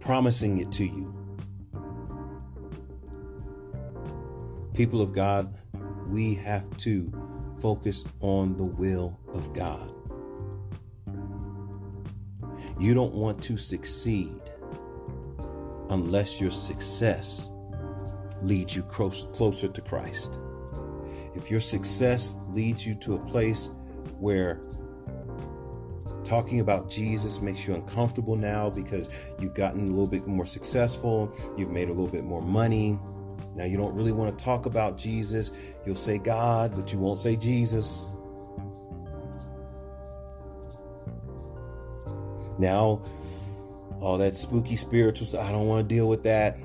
[0.00, 1.14] promising it to you.
[4.74, 5.54] People of God,
[6.08, 7.12] we have to
[7.60, 9.94] focus on the will of God.
[12.78, 14.40] You don't want to succeed
[15.90, 17.50] unless your success
[18.42, 20.38] leads you close, closer to Christ.
[21.34, 23.70] If your success leads you to a place
[24.18, 24.60] where
[26.24, 31.32] talking about Jesus makes you uncomfortable now because you've gotten a little bit more successful,
[31.56, 32.98] you've made a little bit more money,
[33.58, 35.50] now, you don't really want to talk about Jesus.
[35.84, 38.08] You'll say God, but you won't say Jesus.
[42.56, 43.02] Now,
[44.00, 46.58] all that spooky spiritual stuff, I don't want to deal with that.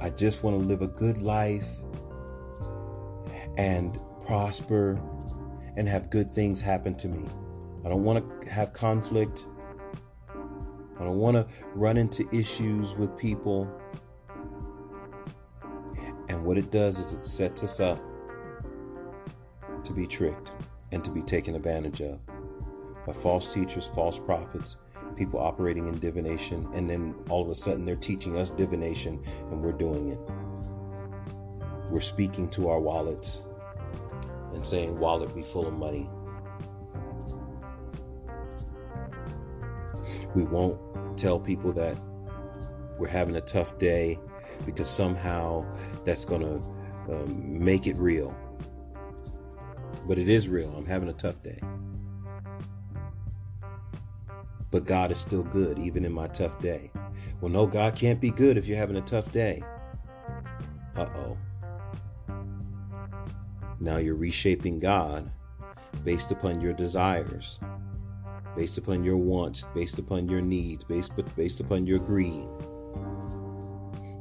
[0.00, 1.66] I just want to live a good life
[3.56, 5.00] and prosper
[5.76, 7.26] and have good things happen to me.
[7.84, 9.46] I don't want to have conflict.
[10.98, 13.70] I don't want to run into issues with people.
[16.28, 18.00] And what it does is it sets us up
[19.84, 20.50] to be tricked
[20.92, 22.18] and to be taken advantage of
[23.06, 24.76] by false teachers, false prophets,
[25.16, 29.62] people operating in divination, and then all of a sudden they're teaching us divination and
[29.62, 30.18] we're doing it.
[31.90, 33.44] We're speaking to our wallets
[34.54, 36.10] and saying, Wallet be full of money.
[40.34, 40.80] We won't
[41.16, 41.96] tell people that
[42.98, 44.18] we're having a tough day
[44.64, 45.64] because somehow
[46.04, 48.34] that's going to um, make it real.
[50.08, 50.74] But it is real.
[50.76, 51.60] I'm having a tough day.
[54.76, 56.90] But God is still good, even in my tough day.
[57.40, 59.62] Well, no, God can't be good if you're having a tough day.
[60.94, 61.38] Uh oh.
[63.80, 65.30] Now you're reshaping God
[66.04, 67.58] based upon your desires
[68.54, 72.46] based upon your wants, based upon your needs, based, based upon your greed.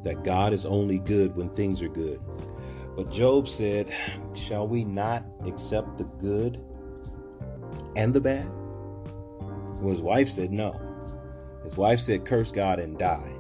[0.05, 2.21] That God is only good when things are good.
[2.95, 3.93] But Job said,
[4.33, 6.63] Shall we not accept the good
[7.97, 8.49] and the bad?
[9.75, 10.79] Well, his wife said, No.
[11.63, 13.35] His wife said, Curse God and die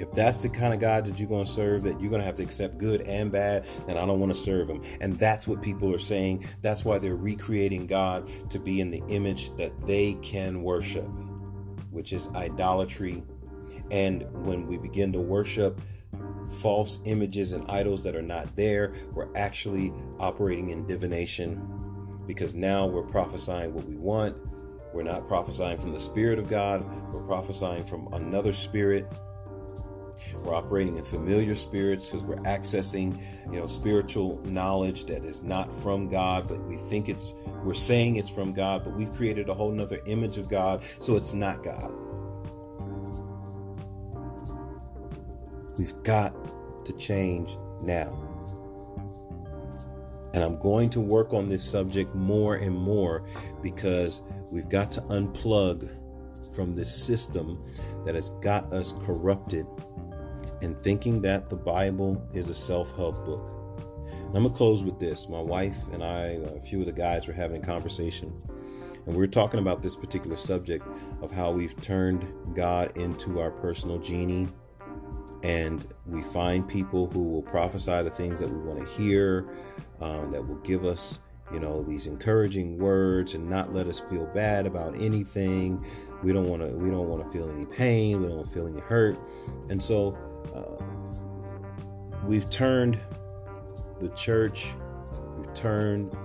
[0.00, 2.26] if that's the kind of God that you're going to serve, that you're going to
[2.26, 4.82] have to accept good and bad, then I don't want to serve him.
[5.00, 6.44] And that's what people are saying.
[6.62, 11.08] That's why they're recreating God to be in the image that they can worship,
[11.90, 13.22] which is idolatry.
[13.90, 15.80] And when we begin to worship
[16.60, 21.60] false images and idols that are not there, we're actually operating in divination
[22.26, 24.36] because now we're prophesying what we want.
[24.94, 29.06] We're not prophesying from the Spirit of God, we're prophesying from another spirit
[30.42, 35.72] we're operating in familiar spirits because we're accessing, you know, spiritual knowledge that is not
[35.82, 39.54] from God, but we think it's, we're saying it's from God, but we've created a
[39.54, 41.92] whole nother image of God, so it's not God.
[45.78, 46.34] We've got
[46.84, 48.20] to change now.
[50.34, 53.24] And I'm going to work on this subject more and more
[53.62, 54.22] because
[54.54, 55.90] we've got to unplug
[56.54, 57.60] from this system
[58.06, 59.66] that has got us corrupted
[60.62, 63.50] and thinking that the Bible is a self help book.
[64.08, 65.28] And I'm going to close with this.
[65.28, 68.32] My wife and I, a few of the guys were having a conversation,
[69.06, 70.86] And we're talking about this particular subject
[71.20, 72.24] of how we've turned
[72.54, 74.48] God into our personal genie.
[75.42, 79.48] And we find people who will prophesy the things that we want to hear,
[80.00, 81.18] um, that will give us,
[81.52, 85.84] you know, these encouraging words and not let us feel bad about anything.
[86.22, 86.68] We don't want to.
[86.68, 88.22] We don't want to feel any pain.
[88.22, 89.18] We don't feel any hurt.
[89.68, 90.16] And so,
[90.54, 90.82] uh,
[92.26, 92.98] we've turned
[94.00, 94.72] the church.
[95.38, 96.16] We've turned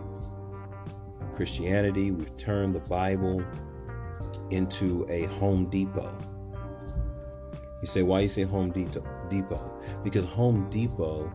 [1.39, 3.41] Christianity, we've turned the Bible
[4.49, 6.13] into a Home Depot.
[7.81, 9.81] You say, why you say Home Depot?
[10.03, 11.31] Because Home Depot,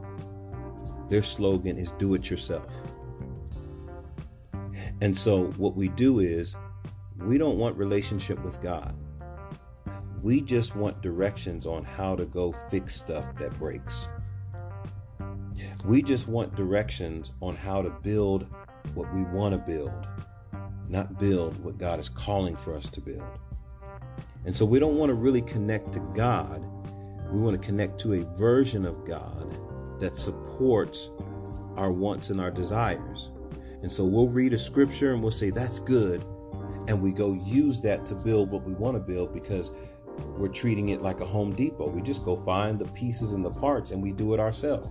[1.08, 2.66] their slogan is do it yourself.
[5.00, 6.56] And so what we do is
[7.18, 8.94] we don't want relationship with God.
[10.22, 14.08] We just want directions on how to go fix stuff that breaks.
[15.84, 18.46] We just want directions on how to build
[18.94, 20.06] what we want to build,
[20.88, 23.24] not build what God is calling for us to build.
[24.46, 26.64] And so we don't want to really connect to God.
[27.30, 29.58] We want to connect to a version of God
[30.00, 31.10] that supports
[31.76, 33.30] our wants and our desires.
[33.84, 36.24] And so we'll read a scripture and we'll say, that's good.
[36.88, 39.72] And we go use that to build what we want to build because
[40.38, 41.90] we're treating it like a Home Depot.
[41.90, 44.88] We just go find the pieces and the parts and we do it ourselves.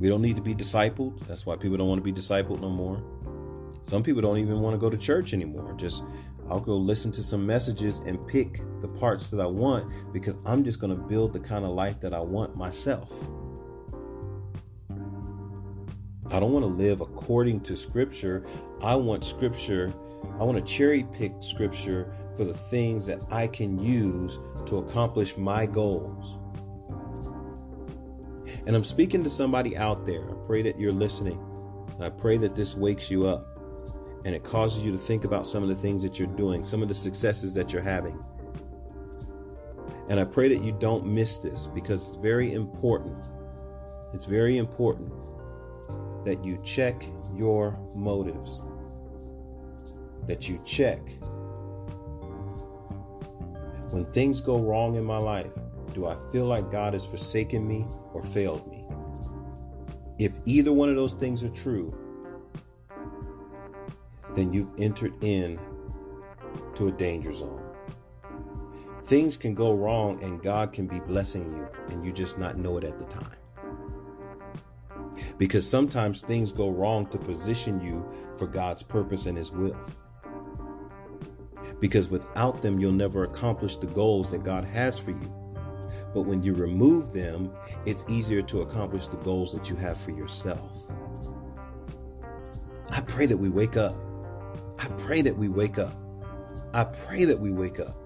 [0.00, 1.24] We don't need to be discipled.
[1.28, 3.00] That's why people don't want to be discipled no more.
[3.84, 5.72] Some people don't even want to go to church anymore.
[5.76, 6.02] Just
[6.50, 10.64] I'll go listen to some messages and pick the parts that I want because I'm
[10.64, 13.12] just going to build the kind of life that I want myself.
[16.30, 18.44] I don't want to live according to scripture.
[18.82, 19.92] I want scripture,
[20.40, 25.36] I want to cherry pick scripture for the things that I can use to accomplish
[25.36, 26.38] my goals.
[28.66, 30.28] And I'm speaking to somebody out there.
[30.30, 31.38] I pray that you're listening.
[32.00, 33.46] I pray that this wakes you up
[34.24, 36.82] and it causes you to think about some of the things that you're doing, some
[36.82, 38.18] of the successes that you're having.
[40.08, 43.18] And I pray that you don't miss this because it's very important.
[44.14, 45.12] It's very important
[46.24, 48.62] that you check your motives,
[50.26, 51.00] that you check.
[53.90, 55.50] When things go wrong in my life,
[55.92, 58.84] do I feel like God has forsaken me or failed me?
[60.18, 61.96] If either one of those things are true,
[64.34, 65.58] then you've entered in
[66.74, 67.62] to a danger zone.
[69.02, 72.78] Things can go wrong and God can be blessing you and you just not know
[72.78, 73.36] it at the time.
[75.38, 79.76] Because sometimes things go wrong to position you for God's purpose and His will.
[81.80, 85.32] Because without them, you'll never accomplish the goals that God has for you.
[86.14, 87.50] But when you remove them,
[87.84, 90.90] it's easier to accomplish the goals that you have for yourself.
[92.90, 93.96] I pray that we wake up.
[94.78, 95.96] I pray that we wake up.
[96.72, 97.96] I pray that we wake up.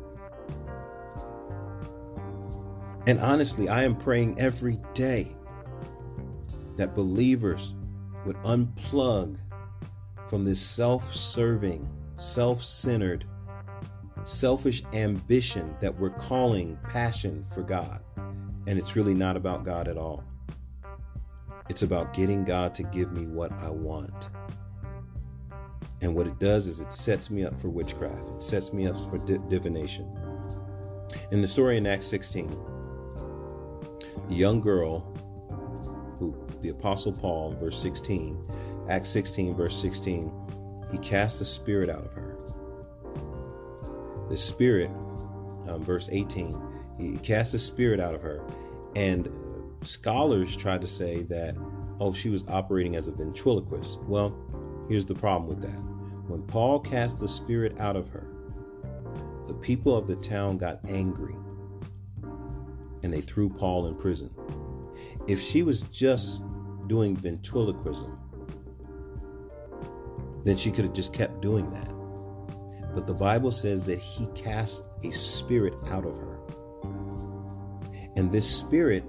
[3.07, 5.35] And honestly, I am praying every day
[6.79, 7.75] that believers
[8.25, 9.37] would unplug
[10.29, 13.27] from this self serving, self centered,
[14.25, 18.01] selfish ambition that we're calling passion for God.
[18.67, 20.23] And it's really not about God at all.
[21.69, 24.29] It's about getting God to give me what I want.
[26.01, 28.97] And what it does is it sets me up for witchcraft, it sets me up
[29.11, 30.07] for di- divination.
[31.33, 32.57] In the story in Acts 16,
[34.29, 35.13] the young girl
[36.19, 38.43] who the Apostle Paul, verse 16,
[38.89, 40.33] Acts 16, verse 16,
[40.91, 42.29] he cast the spirit out of her
[44.29, 44.91] the spirit,
[45.69, 46.61] um, verse 18,
[46.99, 48.43] he cast the spirit out of her.
[48.95, 49.29] And
[49.83, 51.57] scholars tried to say that,
[52.01, 53.99] oh, she was operating as a ventriloquist.
[54.03, 54.37] Well,
[54.89, 55.79] here's the problem with that.
[56.29, 58.27] When Paul cast the spirit out of her,
[59.47, 61.35] the people of the town got angry
[63.03, 64.31] and they threw Paul in prison.
[65.27, 66.43] If she was just
[66.87, 68.19] doing ventriloquism,
[70.45, 71.93] then she could have just kept doing that.
[72.95, 76.39] But the Bible says that he cast a spirit out of her.
[78.17, 79.05] And this spirit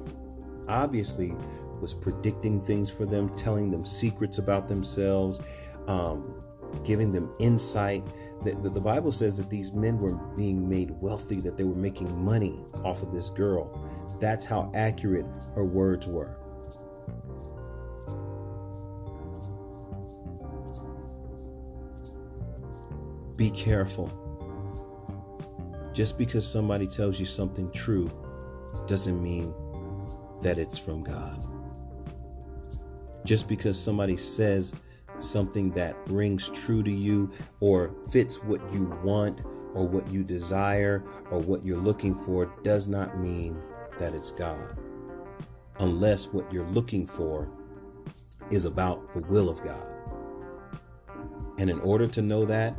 [0.68, 1.34] obviously
[1.82, 5.40] was predicting things for them, telling them secrets about themselves,
[5.88, 6.44] um,
[6.84, 8.04] giving them insight.
[8.44, 11.76] The, the, the Bible says that these men were being made wealthy, that they were
[11.76, 13.79] making money off of this girl.
[14.20, 16.36] That's how accurate her words were.
[23.38, 24.12] Be careful.
[25.94, 28.12] Just because somebody tells you something true
[28.86, 29.54] doesn't mean
[30.42, 31.46] that it's from God.
[33.26, 34.74] Just because somebody says
[35.20, 39.40] something that rings true to you or fits what you want
[39.74, 43.62] or what you desire or what you're looking for does not mean
[44.00, 44.78] that it's God.
[45.80, 47.50] Unless what you're looking for
[48.50, 49.86] is about the will of God.
[51.58, 52.76] And in order to know that,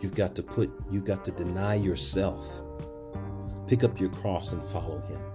[0.00, 2.46] you've got to put, you've got to deny yourself,
[3.66, 5.31] pick up your cross and follow Him.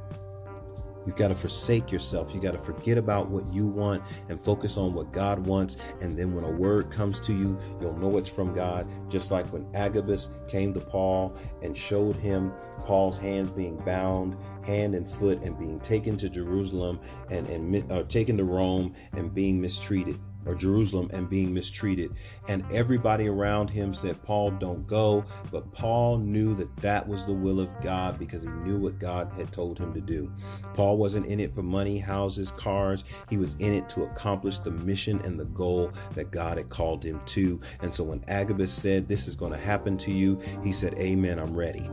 [1.08, 2.36] You've got to forsake yourself.
[2.36, 5.78] You got to forget about what you want and focus on what God wants.
[6.02, 8.86] And then when a word comes to you, you'll know it's from God.
[9.10, 11.34] Just like when Agabus came to Paul
[11.64, 12.52] and showed him
[12.82, 17.00] Paul's hands being bound, hand and foot, and being taken to Jerusalem
[17.32, 22.14] and, and uh, taken to Rome and being mistreated or Jerusalem and being mistreated.
[22.48, 25.26] And everybody around him said, Paul, don't go.
[25.52, 29.32] But Paul knew that that was the will of God because he knew what God
[29.34, 30.32] had told him to do.
[30.74, 33.04] Paul wasn't in it for money, houses, cars.
[33.30, 37.04] He was in it to accomplish the mission and the goal that God had called
[37.04, 37.60] him to.
[37.82, 41.40] And so when Agabus said, This is going to happen to you, he said, Amen,
[41.40, 41.90] I'm ready.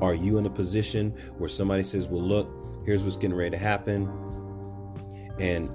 [0.00, 3.58] Are you in a position where somebody says, Well, look, here's what's getting ready to
[3.58, 4.10] happen.
[5.38, 5.72] And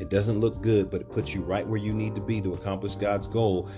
[0.00, 2.54] it doesn't look good, but it puts you right where you need to be to
[2.54, 3.68] accomplish God's goal.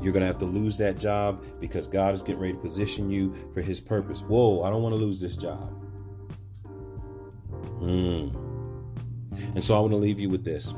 [0.00, 3.10] You're going to have to lose that job because God is getting ready to position
[3.10, 4.22] you for his purpose.
[4.22, 5.74] Whoa, I don't want to lose this job.
[7.80, 8.34] Mm.
[9.54, 10.72] And so I want to leave you with this.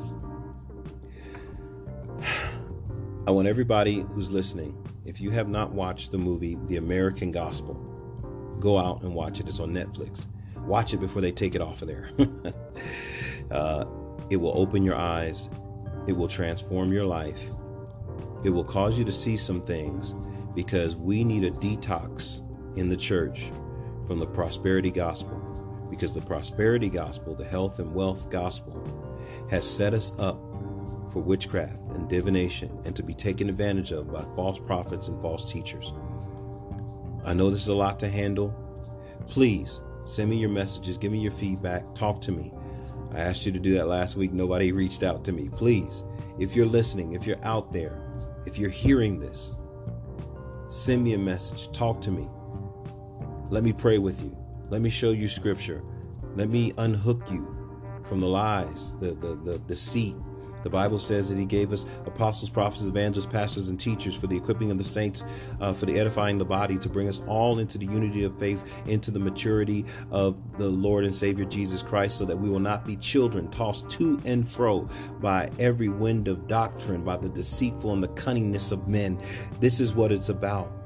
[3.27, 7.75] I want everybody who's listening, if you have not watched the movie The American Gospel,
[8.59, 9.49] go out and watch it.
[9.49, 10.27] It's on Netflix.
[10.67, 12.11] Watch it before they take it off of there.
[13.51, 13.85] uh,
[14.31, 15.49] it will open your eyes,
[16.07, 17.49] it will transform your life,
[18.45, 20.15] it will cause you to see some things
[20.55, 22.43] because we need a detox
[22.77, 23.51] in the church
[24.07, 25.37] from the prosperity gospel.
[25.91, 28.77] Because the prosperity gospel, the health and wealth gospel,
[29.51, 30.39] has set us up
[31.13, 35.51] for witchcraft and divination and to be taken advantage of by false prophets and false
[35.51, 35.93] teachers.
[37.25, 38.55] I know this is a lot to handle.
[39.29, 42.51] Please Send me your messages, give me your feedback, talk to me.
[43.13, 44.33] I asked you to do that last week.
[44.33, 45.51] Nobody reached out to me.
[45.51, 46.03] Please,
[46.39, 48.01] if you're listening, if you're out there,
[48.47, 49.55] if you're hearing this,
[50.71, 52.27] send me a message, talk to me.
[53.51, 54.35] Let me pray with you.
[54.71, 55.83] Let me show you scripture.
[56.37, 57.55] Let me unhook you
[58.05, 60.17] from the lies, the, the, the deceit,
[60.63, 64.37] the Bible says that He gave us apostles, prophets, evangelists, pastors, and teachers for the
[64.37, 65.25] equipping of the saints,
[65.61, 68.63] uh, for the edifying the body, to bring us all into the unity of faith,
[68.87, 72.87] into the maturity of the Lord and Savior Jesus Christ, so that we will not
[72.87, 74.89] be children tossed to and fro
[75.21, 79.19] by every wind of doctrine, by the deceitful and the cunningness of men.
[79.61, 80.78] This is what it's about.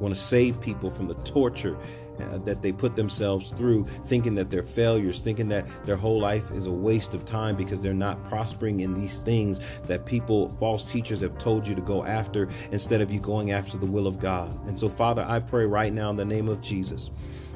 [0.00, 1.78] Want to save people from the torture
[2.20, 6.50] uh, that they put themselves through, thinking that they're failures, thinking that their whole life
[6.50, 10.90] is a waste of time because they're not prospering in these things that people, false
[10.90, 14.18] teachers, have told you to go after instead of you going after the will of
[14.18, 14.50] God.
[14.66, 17.10] And so, Father, I pray right now in the name of Jesus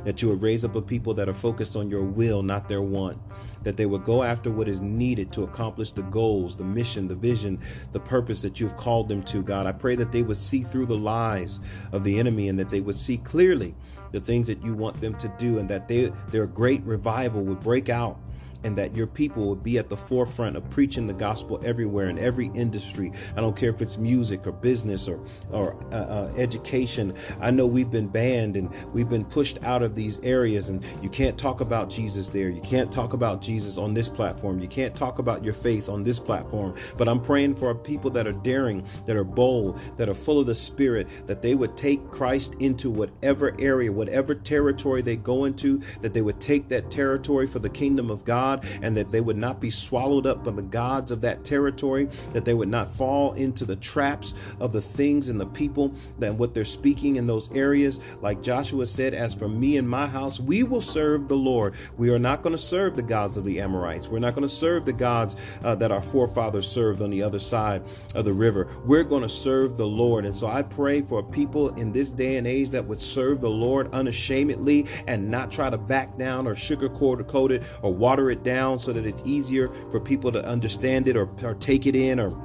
[0.04, 2.82] that you would raise up a people that are focused on your will, not their
[2.82, 3.18] want.
[3.62, 7.14] That they would go after what is needed to accomplish the goals, the mission, the
[7.14, 7.58] vision,
[7.92, 9.66] the purpose that you've called them to, God.
[9.66, 11.60] I pray that they would see through the lies
[11.92, 13.74] of the enemy and that they would see clearly
[14.12, 17.60] the things that you want them to do and that they, their great revival would
[17.60, 18.18] break out
[18.64, 22.18] and that your people would be at the forefront of preaching the gospel everywhere in
[22.18, 23.12] every industry.
[23.36, 25.20] I don't care if it's music or business or
[25.52, 27.14] or uh, uh, education.
[27.40, 31.08] I know we've been banned and we've been pushed out of these areas, and you
[31.08, 32.48] can't talk about Jesus there.
[32.48, 34.60] You can't talk about Jesus on this platform.
[34.60, 36.74] You can't talk about your faith on this platform.
[36.96, 40.46] But I'm praying for people that are daring, that are bold, that are full of
[40.46, 45.80] the Spirit, that they would take Christ into whatever area, whatever territory they go into,
[46.00, 49.20] that they would take that territory for the kingdom of God God, and that they
[49.20, 52.90] would not be swallowed up by the gods of that territory, that they would not
[52.90, 57.26] fall into the traps of the things and the people that what they're speaking in
[57.26, 58.00] those areas.
[58.20, 61.74] Like Joshua said, As for me and my house, we will serve the Lord.
[61.96, 64.08] We are not going to serve the gods of the Amorites.
[64.08, 67.38] We're not going to serve the gods uh, that our forefathers served on the other
[67.38, 67.82] side
[68.14, 68.68] of the river.
[68.84, 70.24] We're going to serve the Lord.
[70.24, 73.50] And so I pray for people in this day and age that would serve the
[73.50, 78.78] Lord unashamedly and not try to back down or sugarcoat it or water it down
[78.78, 82.36] so that it's easier for people to understand it or, or take it in or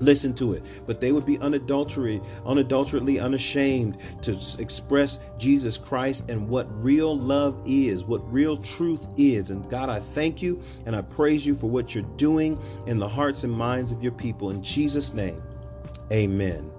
[0.00, 0.64] listen to it.
[0.86, 7.60] But they would be unadulterated unadulterately unashamed to express jesus christ and what real love
[7.64, 9.50] is what real truth is.
[9.50, 13.08] And god i thank you and i praise you for what you're doing in the
[13.08, 14.50] hearts and minds of your people.
[14.50, 15.42] In jesus name
[16.12, 16.73] amen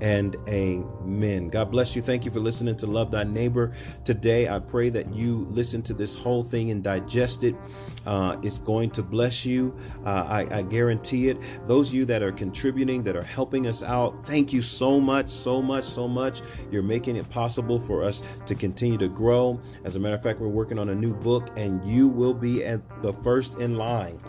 [0.00, 1.48] and amen.
[1.48, 2.02] God bless you.
[2.02, 3.72] Thank you for listening to Love Thy Neighbor
[4.04, 4.48] today.
[4.48, 7.54] I pray that you listen to this whole thing and digest it.
[8.06, 9.76] Uh, it's going to bless you.
[10.04, 11.38] Uh, I, I guarantee it.
[11.66, 15.28] Those of you that are contributing, that are helping us out, thank you so much,
[15.28, 16.42] so much, so much.
[16.70, 19.60] You're making it possible for us to continue to grow.
[19.84, 22.64] As a matter of fact, we're working on a new book, and you will be
[22.64, 24.20] at the first in line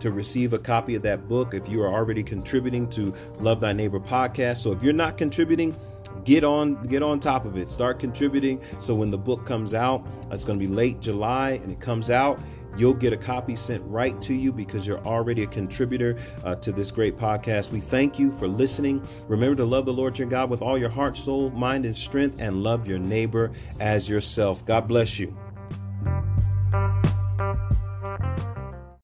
[0.00, 3.72] to receive a copy of that book if you are already contributing to Love Thy
[3.72, 4.58] Neighbor podcast.
[4.58, 5.76] So if you're not contributing,
[6.24, 7.68] get on get on top of it.
[7.68, 11.70] Start contributing so when the book comes out, it's going to be late July and
[11.70, 12.40] it comes out,
[12.76, 16.72] you'll get a copy sent right to you because you're already a contributor uh, to
[16.72, 17.70] this great podcast.
[17.70, 19.06] We thank you for listening.
[19.28, 22.40] Remember to love the Lord your God with all your heart, soul, mind, and strength,
[22.40, 24.64] and love your neighbor as yourself.
[24.64, 25.36] God bless you.